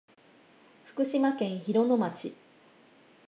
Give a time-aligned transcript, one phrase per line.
[0.85, 2.33] 福島県広野町